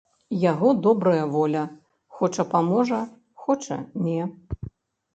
[0.51, 1.63] Яго добрая воля,
[2.17, 3.01] хоча паможа,
[3.47, 3.81] хоча
[4.11, 4.21] не.